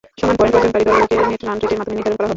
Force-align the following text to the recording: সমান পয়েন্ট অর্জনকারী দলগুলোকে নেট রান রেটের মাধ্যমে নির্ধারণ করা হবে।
সমান 0.19 0.35
পয়েন্ট 0.39 0.55
অর্জনকারী 0.57 0.85
দলগুলোকে 0.87 1.15
নেট 1.31 1.41
রান 1.47 1.57
রেটের 1.61 1.77
মাধ্যমে 1.79 1.97
নির্ধারণ 1.97 2.15
করা 2.17 2.25
হবে। 2.25 2.29